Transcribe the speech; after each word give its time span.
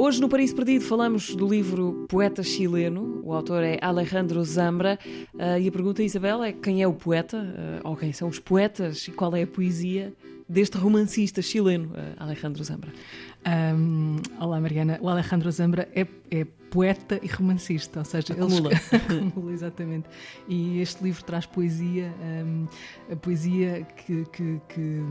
Hoje 0.00 0.20
no 0.20 0.28
Paraíso 0.28 0.54
Perdido 0.54 0.84
falamos 0.84 1.34
do 1.34 1.48
livro 1.48 2.06
Poeta 2.08 2.40
Chileno, 2.40 3.20
o 3.24 3.34
autor 3.34 3.64
é 3.64 3.78
Alejandro 3.82 4.44
Zambra, 4.44 4.96
uh, 5.34 5.58
e 5.60 5.66
a 5.66 5.72
pergunta, 5.72 6.04
Isabel, 6.04 6.44
é 6.44 6.52
quem 6.52 6.80
é 6.80 6.86
o 6.86 6.92
poeta, 6.92 7.36
uh, 7.36 7.88
ou 7.88 7.96
quem 7.96 8.12
são 8.12 8.28
os 8.28 8.38
poetas, 8.38 9.08
e 9.08 9.10
qual 9.10 9.34
é 9.34 9.42
a 9.42 9.46
poesia 9.46 10.14
deste 10.48 10.78
romancista 10.78 11.42
chileno, 11.42 11.88
uh, 11.88 12.14
Alejandro 12.16 12.62
Zambra? 12.62 12.92
Um, 13.44 14.18
olá, 14.40 14.60
Mariana. 14.60 15.00
O 15.02 15.08
Alejandro 15.08 15.50
Zambra 15.50 15.88
é, 15.92 16.06
é 16.30 16.44
poeta 16.70 17.18
e 17.20 17.26
romancista, 17.26 17.98
ou 17.98 18.04
seja, 18.04 18.34
acumula. 18.34 18.70
Ele... 18.70 19.26
acumula 19.26 19.52
exatamente. 19.52 20.08
E 20.46 20.80
este 20.80 21.02
livro 21.02 21.24
traz 21.24 21.44
poesia, 21.44 22.14
um, 22.46 22.68
a 23.12 23.16
poesia 23.16 23.84
que, 23.96 24.24
que, 24.26 24.60
que, 24.68 25.02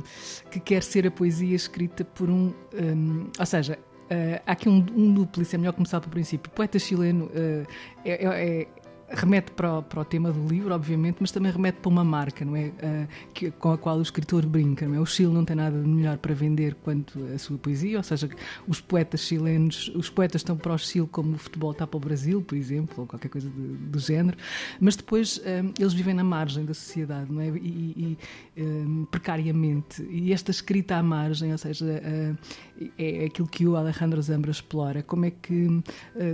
que, 0.49 0.59
quer 0.61 0.81
ser 0.81 1.05
a 1.05 1.11
poesia 1.11 1.57
escrita 1.57 2.05
por 2.05 2.29
um. 2.29 2.53
um 2.73 3.27
ou 3.37 3.45
seja, 3.45 3.77
Uh, 4.09 4.41
há 4.45 4.53
aqui 4.53 4.69
um, 4.69 4.85
um 4.95 5.13
duplo, 5.13 5.43
isso 5.43 5.53
é 5.55 5.57
melhor 5.57 5.73
começar 5.73 5.99
pelo 5.99 6.11
princípio. 6.11 6.49
Poeta 6.51 6.79
chileno 6.79 7.25
uh, 7.25 7.67
é, 8.05 8.61
é, 8.61 8.67
remete 9.09 9.51
para 9.51 9.79
o, 9.79 9.83
para 9.83 10.01
o, 10.01 10.05
tema 10.05 10.31
do 10.31 10.47
livro, 10.47 10.73
obviamente, 10.73 11.17
mas 11.21 11.31
também 11.31 11.51
remete 11.51 11.79
para 11.79 11.89
uma 11.89 12.03
marca, 12.03 12.43
não 12.43 12.55
é? 12.55 12.65
Uh, 12.67 13.07
que, 13.33 13.51
com 13.51 13.71
a 13.71 13.77
qual 13.77 13.97
o 13.97 14.01
escritor 14.01 14.45
brinca, 14.45 14.85
não 14.87 14.95
é? 14.95 14.99
O 14.99 15.05
Chile 15.05 15.31
não 15.31 15.45
tem 15.45 15.55
nada 15.55 15.79
de 15.79 15.87
melhor 15.87 16.17
para 16.17 16.33
vender 16.33 16.75
quanto 16.75 17.19
a 17.33 17.37
sua 17.37 17.57
poesia, 17.57 17.97
ou 17.97 18.03
seja, 18.03 18.29
os 18.67 18.81
poetas 18.81 19.21
chilenos, 19.21 19.89
os 19.95 20.09
poetas 20.09 20.41
estão 20.41 20.57
para 20.57 20.73
o 20.73 20.77
Chile 20.77 21.07
como 21.07 21.35
o 21.35 21.37
futebol 21.37 21.71
está 21.71 21.87
para 21.87 21.97
o 21.97 21.99
Brasil, 21.99 22.41
por 22.41 22.55
exemplo, 22.57 22.95
ou 22.97 23.07
qualquer 23.07 23.29
coisa 23.29 23.49
do, 23.49 23.77
do 23.77 23.99
género, 23.99 24.37
mas 24.79 24.95
depois 24.95 25.39
um, 25.39 25.73
eles 25.79 25.93
vivem 25.93 26.13
na 26.13 26.23
margem 26.23 26.65
da 26.65 26.73
sociedade, 26.73 27.31
não 27.31 27.41
é? 27.41 27.47
E, 27.47 28.17
e 28.57 28.61
um, 28.61 29.05
precariamente. 29.05 30.03
E 30.09 30.33
esta 30.33 30.51
escrita 30.51 30.97
à 30.97 31.03
margem, 31.03 31.51
ou 31.53 31.57
seja, 31.57 31.85
uh, 31.85 32.37
é 32.97 33.25
aquilo 33.25 33.47
que 33.47 33.65
o 33.65 33.77
Alejandro 33.77 34.21
Zambra 34.21 34.51
explora, 34.51 35.01
como 35.01 35.25
é 35.25 35.31
que, 35.31 35.65
uh, 35.65 35.83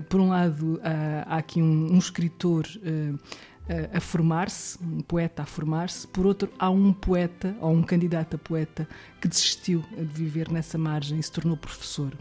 por 0.09 0.19
um 0.19 0.29
lado, 0.29 0.79
há 1.25 1.37
aqui 1.37 1.61
um, 1.61 1.93
um 1.93 1.97
escritor 1.97 2.62
uh, 2.67 3.19
a 3.93 3.99
formar-se, 3.99 4.77
um 4.83 5.01
poeta 5.01 5.43
a 5.43 5.45
formar-se, 5.45 6.07
por 6.07 6.25
outro, 6.25 6.49
há 6.59 6.69
um 6.69 6.91
poeta 6.91 7.55
ou 7.61 7.71
um 7.71 7.81
candidato 7.81 8.35
a 8.35 8.39
poeta 8.39 8.87
que 9.21 9.27
desistiu 9.27 9.83
de 9.95 10.03
viver 10.05 10.51
nessa 10.51 10.77
margem 10.77 11.19
e 11.19 11.23
se 11.23 11.31
tornou 11.31 11.55
professor. 11.55 12.13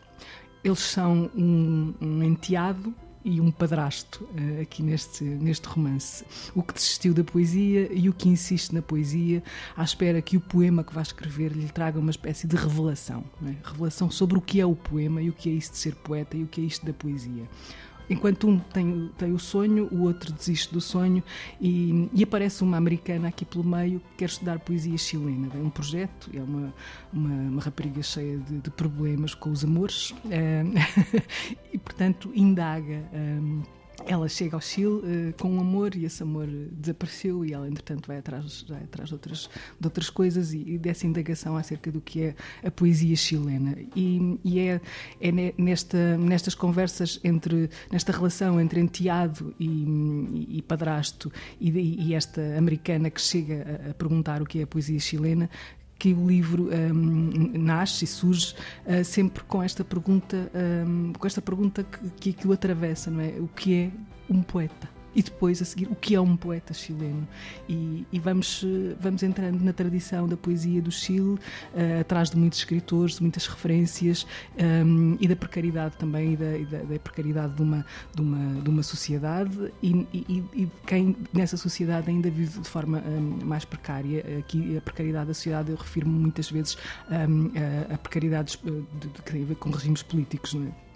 Eles 0.62 0.78
são 0.78 1.30
um, 1.34 1.94
um 2.00 2.22
enteado 2.22 2.94
e 3.24 3.40
um 3.40 3.50
padrasto 3.50 4.24
uh, 4.24 4.62
aqui 4.62 4.82
neste, 4.82 5.24
neste 5.24 5.66
romance. 5.66 6.24
O 6.54 6.62
que 6.62 6.74
desistiu 6.74 7.14
da 7.14 7.22
poesia 7.22 7.88
e 7.92 8.08
o 8.08 8.12
que 8.12 8.28
insiste 8.28 8.74
na 8.74 8.82
poesia, 8.82 9.42
à 9.76 9.82
espera 9.82 10.20
que 10.20 10.36
o 10.36 10.40
poema 10.40 10.82
que 10.82 10.92
vai 10.92 11.02
escrever 11.02 11.52
lhe 11.52 11.68
traga 11.68 11.98
uma 11.98 12.10
espécie 12.10 12.46
de 12.46 12.56
revelação. 12.56 13.24
É? 13.46 13.54
Revelação 13.68 14.10
sobre 14.10 14.38
o 14.38 14.40
que 14.40 14.60
é 14.60 14.66
o 14.66 14.74
poema 14.74 15.22
e 15.22 15.28
o 15.28 15.32
que 15.32 15.48
é 15.48 15.52
isto 15.52 15.72
de 15.72 15.78
ser 15.78 15.94
poeta 15.96 16.36
e 16.36 16.42
o 16.42 16.46
que 16.46 16.60
é 16.60 16.64
isto 16.64 16.84
da 16.84 16.92
poesia. 16.92 17.48
Enquanto 18.08 18.48
um 18.48 18.58
tem, 18.58 19.10
tem 19.16 19.32
o 19.32 19.38
sonho, 19.38 19.88
o 19.92 20.02
outro 20.02 20.32
desiste 20.32 20.72
do 20.72 20.80
sonho 20.80 21.22
e, 21.60 22.08
e, 22.12 22.22
aparece 22.22 22.62
uma 22.62 22.76
americana 22.76 23.28
aqui 23.28 23.44
pelo 23.44 23.64
meio 23.64 24.00
que 24.00 24.18
quer 24.18 24.26
estudar 24.26 24.58
poesia 24.58 24.96
chilena. 24.98 25.48
É 25.54 25.58
um 25.58 25.70
projeto, 25.70 26.30
é 26.34 26.40
uma, 26.40 26.74
uma, 27.12 27.34
uma 27.34 27.62
rapariga 27.62 28.02
cheia 28.02 28.38
de, 28.38 28.58
de, 28.58 28.70
problemas 28.70 29.34
com 29.34 29.50
os 29.50 29.64
amores 29.64 30.14
eh, 30.30 30.64
e, 31.72 31.78
portanto, 31.78 32.30
indaga. 32.34 33.04
Eh, 33.12 33.81
ela 34.06 34.28
chega 34.28 34.56
ao 34.56 34.60
Chile 34.60 34.86
uh, 34.86 35.34
com 35.38 35.50
um 35.50 35.60
amor 35.60 35.94
e 35.94 36.04
esse 36.04 36.22
amor 36.22 36.46
desapareceu 36.46 37.44
e 37.44 37.52
ela 37.52 37.68
entretanto 37.68 38.06
vai 38.06 38.18
atrás, 38.18 38.64
vai 38.68 38.82
atrás 38.82 39.08
de, 39.08 39.14
outras, 39.14 39.50
de 39.78 39.86
outras 39.86 40.10
coisas 40.10 40.52
e, 40.52 40.58
e, 40.66 40.78
dessa 40.78 41.06
indagação 41.06 41.56
acerca 41.56 41.90
do 41.90 42.00
que 42.00 42.22
é 42.22 42.34
a 42.64 42.70
poesia 42.70 43.16
chilena. 43.16 43.76
E, 43.94 44.38
e 44.44 44.58
é, 44.60 44.80
é 45.20 45.32
nesta, 45.56 46.16
nestas 46.18 46.54
conversas 46.54 47.20
entre 47.22 47.70
nesta 47.90 48.12
relação 48.12 48.60
entre 48.60 48.80
enteado 48.80 49.54
e, 49.58 50.56
e 50.58 50.62
padrasto 50.62 51.32
e, 51.60 52.14
esta 52.14 52.56
americana 52.56 53.10
que 53.10 53.20
chega 53.20 53.82
a, 53.86 53.90
a 53.90 53.94
perguntar 53.94 54.42
o 54.42 54.46
que 54.46 54.60
é 54.60 54.62
a 54.62 54.66
poesia 54.66 54.98
chilena 54.98 55.48
que 56.02 56.12
o 56.12 56.26
livro 56.26 56.68
um, 56.68 57.52
nasce 57.56 58.04
e 58.04 58.08
surge 58.08 58.56
uh, 58.84 59.04
sempre 59.04 59.44
com 59.44 59.62
esta 59.62 59.84
pergunta, 59.84 60.50
um, 60.84 61.12
com 61.12 61.24
esta 61.24 61.40
pergunta 61.40 61.84
que, 61.84 62.10
que, 62.18 62.32
que 62.32 62.48
o 62.48 62.52
atravessa, 62.52 63.08
não 63.08 63.20
é? 63.20 63.28
O 63.38 63.46
que 63.46 63.72
é 63.72 63.90
um 64.28 64.42
poeta? 64.42 65.01
E 65.14 65.22
depois 65.22 65.60
a 65.60 65.64
seguir 65.64 65.86
o 65.90 65.94
que 65.94 66.14
é 66.14 66.20
um 66.20 66.36
poeta 66.36 66.72
chileno 66.72 67.26
e, 67.68 68.06
e 68.12 68.18
vamos 68.18 68.64
vamos 69.00 69.22
entrando 69.22 69.62
na 69.62 69.72
tradição 69.72 70.26
da 70.28 70.36
poesia 70.36 70.80
do 70.80 70.90
Chile 70.90 71.38
uh, 71.74 72.00
atrás 72.00 72.30
de 72.30 72.36
muitos 72.36 72.58
escritores 72.58 73.16
de 73.16 73.22
muitas 73.22 73.46
referências 73.46 74.26
um, 74.58 75.16
e 75.20 75.28
da 75.28 75.36
precariedade 75.36 75.96
também 75.96 76.32
e 76.32 76.36
da, 76.36 76.56
e 76.56 76.64
da, 76.64 76.78
da, 76.78 76.98
precariedade 76.98 77.54
de 77.54 77.62
uma 77.62 77.84
de 78.14 78.20
uma 78.20 78.62
de 78.62 78.70
uma 78.70 78.82
sociedade 78.82 79.72
e, 79.82 80.06
e, 80.12 80.44
e 80.54 80.68
quem 80.86 81.16
nessa 81.32 81.56
sociedade 81.56 82.10
ainda 82.10 82.30
vive 82.30 82.60
de 82.60 82.68
forma 82.68 83.02
um, 83.06 83.44
mais 83.44 83.64
precária 83.64 84.24
aqui 84.38 84.76
a 84.76 84.80
precariedade 84.80 85.28
da 85.28 85.34
sociedade 85.34 85.70
eu 85.70 85.76
refiro 85.76 86.08
muitas 86.08 86.50
vezes 86.50 86.76
um, 87.10 87.50
a, 87.90 87.94
a 87.94 87.98
precariedades 87.98 88.58
de, 88.62 88.70
de, 89.00 89.08
que 89.08 89.32
tem 89.32 89.42
a 89.42 89.46
ver 89.46 89.56
com 89.56 89.70
regimes 89.70 90.02
políticos 90.02 90.54
não 90.54 90.66
é? 90.66 90.91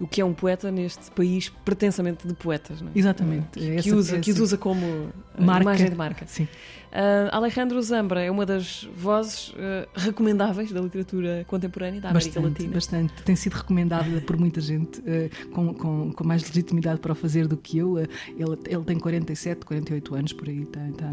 O 0.00 0.06
que 0.06 0.20
é 0.20 0.24
um 0.24 0.32
poeta 0.32 0.70
neste 0.70 1.10
país 1.10 1.48
pretensamente 1.64 2.26
de 2.26 2.34
poetas, 2.34 2.80
não 2.80 2.88
é? 2.88 2.92
Exatamente. 2.94 3.46
Que, 3.52 3.70
essa, 3.72 3.82
que 3.82 3.92
usa, 3.92 4.18
que 4.18 4.32
usa 4.32 4.56
como 4.56 4.84
eh, 4.86 5.42
marca. 5.42 5.62
imagem 5.62 5.90
de 5.90 5.96
marca. 5.96 6.26
Sim. 6.26 6.48
Uh, 6.90 7.30
Alejandro 7.30 7.80
Zambra 7.80 8.20
é 8.20 8.28
uma 8.28 8.44
das 8.44 8.88
vozes 8.96 9.50
uh, 9.50 9.88
recomendáveis 9.94 10.72
da 10.72 10.80
literatura 10.80 11.44
contemporânea 11.46 12.00
da 12.00 12.10
América 12.10 12.40
bastante, 12.40 12.52
Latina. 12.52 12.74
Bastante. 12.74 13.22
Tem 13.22 13.36
sido 13.36 13.52
recomendada 13.52 14.20
por 14.22 14.36
muita 14.36 14.60
gente 14.60 14.98
uh, 14.98 15.50
com, 15.52 15.72
com, 15.72 16.12
com, 16.12 16.24
mais 16.24 16.42
legitimidade 16.42 16.98
para 16.98 17.12
o 17.12 17.14
fazer 17.14 17.46
do 17.46 17.56
que 17.56 17.78
eu. 17.78 17.96
ele, 17.96 18.08
ele 18.36 18.84
tem 18.84 18.98
47, 18.98 19.64
48 19.64 20.14
anos, 20.16 20.32
por 20.32 20.48
aí, 20.48 20.66
tem, 20.66 20.92
tá, 20.92 21.08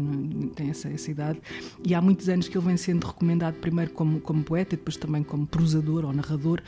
tem 0.56 0.70
essa, 0.70 0.88
essa 0.88 1.10
idade. 1.12 1.40
E 1.84 1.94
há 1.94 2.02
muitos 2.02 2.28
anos 2.28 2.48
que 2.48 2.58
ele 2.58 2.66
vem 2.66 2.76
sendo 2.76 3.06
recomendado 3.06 3.54
primeiro 3.60 3.92
como, 3.92 4.20
como 4.20 4.42
poeta 4.42 4.74
e 4.74 4.78
depois 4.78 4.96
também 4.96 5.22
como 5.22 5.46
prosador 5.46 6.04
ou 6.04 6.12
narrador 6.12 6.60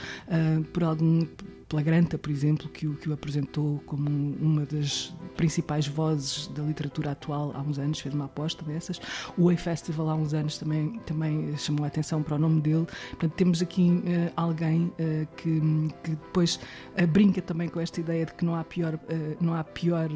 por 0.72 0.84
algum 0.84 1.26
pela 1.70 1.82
Granta, 1.82 2.18
por 2.18 2.30
exemplo, 2.32 2.68
que 2.68 2.86
o, 2.88 2.96
que 2.96 3.08
o 3.08 3.12
apresentou 3.12 3.80
como 3.86 4.10
uma 4.40 4.66
das 4.66 5.14
principais 5.36 5.86
vozes 5.86 6.48
da 6.48 6.64
literatura 6.64 7.12
atual 7.12 7.52
há 7.54 7.60
uns 7.60 7.78
anos, 7.78 8.00
fez 8.00 8.12
uma 8.12 8.24
aposta 8.24 8.64
dessas. 8.64 9.00
O 9.38 9.44
Way 9.44 9.56
Festival 9.56 10.10
há 10.10 10.14
uns 10.16 10.34
anos 10.34 10.58
também, 10.58 10.98
também 11.06 11.56
chamou 11.56 11.84
a 11.84 11.86
atenção 11.86 12.24
para 12.24 12.34
o 12.34 12.38
nome 12.38 12.60
dele. 12.60 12.86
Portanto, 13.10 13.32
temos 13.36 13.62
aqui 13.62 13.88
uh, 13.88 14.32
alguém 14.36 14.86
uh, 14.86 15.26
que, 15.36 15.60
que 16.02 16.10
depois 16.10 16.56
uh, 17.00 17.06
brinca 17.06 17.40
também 17.40 17.68
com 17.68 17.78
esta 17.78 18.00
ideia 18.00 18.26
de 18.26 18.34
que 18.34 18.44
não 18.44 18.56
há 18.56 18.64
pior, 18.64 18.98
não 19.40 19.54
há 19.54 19.62
pior 19.62 20.10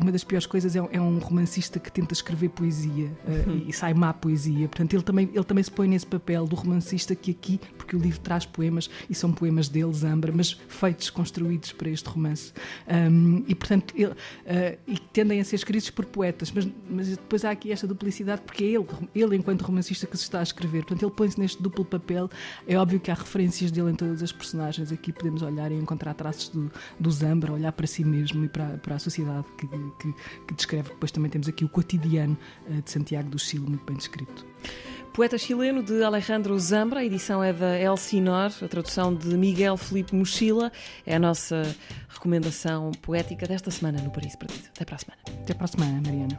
uma 0.00 0.10
das 0.10 0.24
piores 0.24 0.46
coisas 0.46 0.74
é, 0.74 0.78
é, 0.90 1.00
um 1.00 1.18
romancista 1.18 1.78
que 1.78 1.92
tenta 1.92 2.14
escrever 2.14 2.48
poesia 2.48 3.10
uhum. 3.26 3.64
e 3.66 3.72
sai 3.72 3.92
má 3.92 4.12
poesia. 4.12 4.68
Portanto, 4.68 4.94
ele 4.94 5.02
também, 5.02 5.30
ele 5.32 5.44
também 5.44 5.62
se 5.62 5.70
põe 5.70 5.86
nesse 5.86 6.06
papel 6.06 6.46
do 6.46 6.56
romancista 6.56 7.14
que 7.14 7.30
aqui, 7.30 7.60
porque 7.76 7.94
o 7.94 7.98
livro 7.98 8.20
traz 8.20 8.46
poemas 8.46 8.88
e 9.08 9.14
são 9.14 9.32
poemas 9.32 9.68
dele, 9.68 9.92
Zambra, 9.92 10.32
mas 10.34 10.45
feitos, 10.52 11.10
construídos 11.10 11.72
para 11.72 11.88
este 11.88 12.08
romance. 12.08 12.52
Um, 12.86 13.44
e, 13.46 13.54
portanto, 13.54 13.94
ele, 13.96 14.12
uh, 14.12 14.78
e 14.86 14.98
tendem 15.12 15.40
a 15.40 15.44
ser 15.44 15.56
escritos 15.56 15.90
por 15.90 16.04
poetas, 16.06 16.50
mas, 16.52 16.68
mas 16.88 17.08
depois 17.08 17.44
há 17.44 17.50
aqui 17.50 17.72
esta 17.72 17.86
duplicidade, 17.86 18.42
porque 18.42 18.64
é 18.64 18.66
ele, 18.68 18.86
ele, 19.14 19.36
enquanto 19.36 19.62
romancista, 19.62 20.06
que 20.06 20.16
se 20.16 20.24
está 20.24 20.40
a 20.40 20.42
escrever. 20.42 20.84
Portanto, 20.84 21.04
ele 21.04 21.12
põe-se 21.12 21.38
neste 21.38 21.62
duplo 21.62 21.84
papel. 21.84 22.28
É 22.66 22.76
óbvio 22.76 23.00
que 23.00 23.10
há 23.10 23.14
referências 23.14 23.70
dele 23.70 23.90
em 23.90 23.94
todas 23.94 24.22
as 24.22 24.32
personagens. 24.32 24.92
Aqui 24.92 25.12
podemos 25.12 25.42
olhar 25.42 25.70
e 25.72 25.74
encontrar 25.74 26.14
traços 26.14 26.48
do, 26.48 26.70
do 26.98 27.10
Zambra, 27.10 27.52
olhar 27.52 27.72
para 27.72 27.86
si 27.86 28.04
mesmo 28.04 28.44
e 28.44 28.48
para, 28.48 28.78
para 28.78 28.96
a 28.96 28.98
sociedade 28.98 29.46
que, 29.58 29.66
que, 29.66 30.14
que 30.46 30.54
descreve. 30.54 30.90
Depois 30.90 31.10
também 31.10 31.30
temos 31.30 31.48
aqui 31.48 31.64
o 31.64 31.68
cotidiano 31.68 32.36
uh, 32.68 32.82
de 32.82 32.90
Santiago 32.90 33.28
do 33.28 33.38
Chile, 33.38 33.66
muito 33.66 33.84
bem 33.84 33.96
descrito. 33.96 34.46
Poeta 35.16 35.38
chileno 35.38 35.82
de 35.82 36.02
Alejandro 36.04 36.58
Zambra, 36.58 37.00
a 37.00 37.04
edição 37.04 37.42
é 37.42 37.50
da 37.50 37.80
Elsinor, 37.80 38.52
a 38.62 38.68
tradução 38.68 39.14
de 39.14 39.34
Miguel 39.34 39.74
Felipe 39.78 40.14
Mochila. 40.14 40.70
É 41.06 41.16
a 41.16 41.18
nossa 41.18 41.62
recomendação 42.06 42.92
poética 43.00 43.46
desta 43.46 43.70
semana 43.70 43.98
no 44.02 44.10
Paris 44.10 44.36
Perdido. 44.36 44.68
Até 44.74 44.84
para 44.84 44.96
a 44.96 44.98
semana. 44.98 45.22
Até 45.42 45.54
para 45.54 45.64
a 45.64 45.68
semana, 45.68 46.02
Mariana. 46.04 46.38